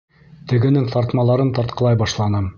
Тегенең 0.53 0.87
тартмаларын 0.95 1.53
тартҡылай 1.59 2.03
башланым. 2.05 2.49